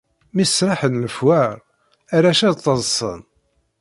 Mi 0.33 0.45
sraḥen 0.47 1.01
lefwaṛ, 1.05 1.55
arrac 2.15 2.39
ad 2.47 2.55
ttaḍsan. 2.57 3.21